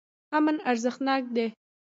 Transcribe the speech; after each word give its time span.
امن 0.37 0.55
ارزښتناک 0.69 1.23
دی. 1.35 1.47